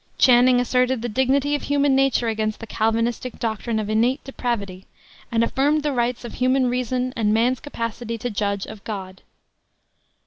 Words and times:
Channing 0.17 0.59
asserted 0.59 1.03
the 1.03 1.09
dignity 1.09 1.53
of 1.53 1.61
human 1.61 1.95
nature 1.95 2.27
against 2.27 2.59
the 2.59 2.65
Calvinistic 2.65 3.37
doctrine 3.37 3.77
of 3.77 3.87
innate 3.87 4.23
depravity, 4.23 4.87
and 5.31 5.43
affirmed 5.43 5.83
the 5.83 5.93
rights 5.93 6.25
of 6.25 6.33
human 6.33 6.65
reason 6.71 7.13
and 7.15 7.31
man's 7.35 7.59
capacity 7.59 8.17
to 8.17 8.31
judge 8.31 8.65
of 8.65 8.83
God. 8.83 9.21